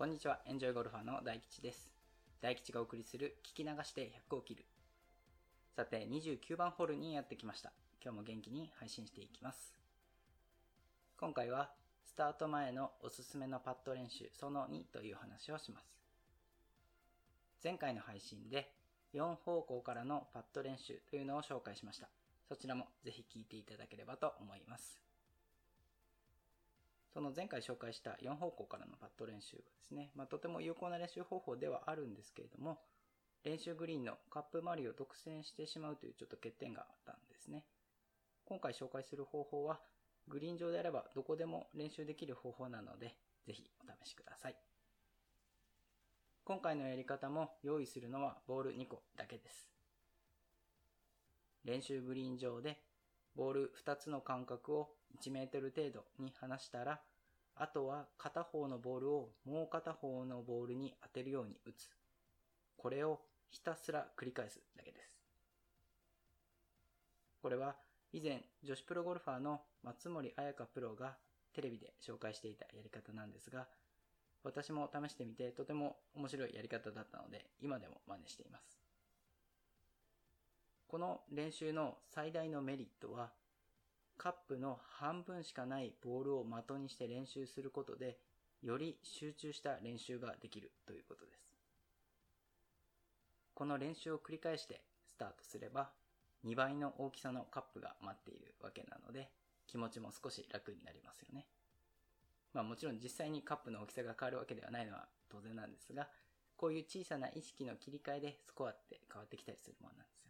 [0.00, 1.90] こんにちは、エンジョイゴルファーの大吉です。
[2.40, 4.64] 大吉がお送りする聞き流して100を切る。
[5.76, 7.70] さて、29番ホールにやってきました。
[8.02, 9.74] 今日も元気に配信していきます。
[11.18, 11.70] 今回は、
[12.06, 15.84] スタート前のおすすめのパット練習その2という話をします。
[17.62, 18.72] 前回の配信で、
[19.12, 22.08] 4方向からのパット練習というのを紹介しました。
[22.48, 25.09] そちらもぜひ聞いていただければと思います。
[27.12, 32.78] その前回紹介した4方向からのパット練習はですね、まあ、とても有効な練習方法ではあるんですけれども、
[33.44, 37.64] 練習グリーンのカップ周りを独占してしまうというちょっと欠点があったんですね。
[38.44, 39.80] 今回紹介する方法は、
[40.28, 43.16] グリーン上であればどこでも練習できる方法なので、
[43.46, 44.56] ぜひお試しください。
[46.44, 49.70] 今回のやり方も用意するのはボール2個だけです。
[51.64, 52.80] 練習グリーン上で
[53.36, 54.88] ボール2つの間隔を
[55.20, 57.00] 1メートル程度に離したら、
[57.56, 61.88] あとは片方のボールをもう片方のボールに当てるように打つ。
[62.76, 65.18] これをひたすら繰り返すだけです。
[67.42, 67.76] これは
[68.12, 71.16] 以前女子プロゴルファーの松森彩香プロが
[71.54, 73.66] テレビで紹介していたやり方なんですが、
[74.42, 78.89] 私も試してみてとても面白いやり方だったので今でも真似しています。
[80.90, 83.30] この練習の最大のメリットは、
[84.18, 88.18] カップの半分しかないボールを的にして練習することで、
[88.60, 91.48] より集中した練習ができるということです。
[93.54, 95.90] この練習を繰り返してスタートすれば、
[96.44, 99.30] 2倍の大きさのカップが待っているわけなので、
[99.68, 101.46] 気持ちも少し楽になりますよね。
[102.52, 106.08] まあもちろん実際にカップの大きさが変わるわけではないのは当然なんですが、
[106.56, 110.29] こういう小さな意識の切り替えでスコアって変わってきたりするものなんですよ。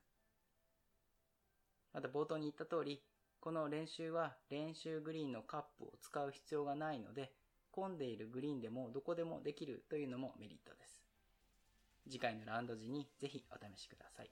[1.93, 3.03] また冒頭に言った通り、
[3.41, 7.33] この練習は練習グリーンのカップを使う必要がないので、
[7.73, 11.03] 混んでいるグリーンでもどこでもできるというのもメリットです。
[12.09, 14.31] 次回のラウンド時にぜひお試しください。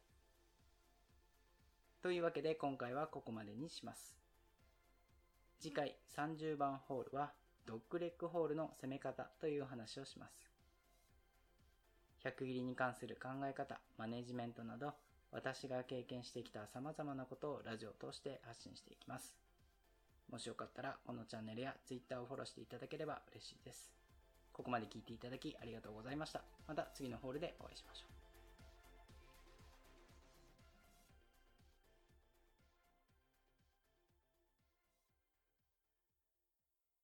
[2.02, 4.16] というわけで今回はここまでにします。
[5.60, 7.32] 次回30番ホールは
[7.66, 10.48] ドッグレッグホールの攻め方という話をします。
[12.24, 14.94] 100切りに関する考え方、マネジメントなど
[15.32, 19.34] 私が経験してきた様々なことをラジオを通して発信していきます。
[20.30, 23.90] もしよかったらこのチャンネルや Twitter をフォローしていただければ嬉しいです。
[24.52, 26.42] ここまで聞いていただきありがとうございました。
[26.66, 28.17] また次のホールでお会いしましょう。